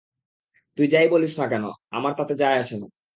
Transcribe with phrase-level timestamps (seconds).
[0.77, 1.65] তুই যাই বলস না কেন,
[1.91, 2.87] আমার তাতে যায় আসে না।